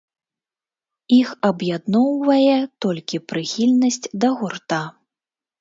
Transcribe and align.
Іх 1.17 1.29
аб'ядноўвае 1.49 2.55
толькі 2.87 3.21
прыхільнасць 3.33 4.03
да 4.25 4.37
гурта. 4.41 4.85